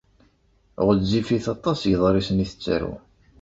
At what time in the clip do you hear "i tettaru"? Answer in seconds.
2.45-2.93